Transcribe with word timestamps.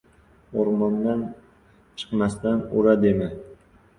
•O‘rmondan 0.61 1.19
chiqmasdan 2.03 2.63
“ura!” 2.79 2.95
dema. 3.05 3.29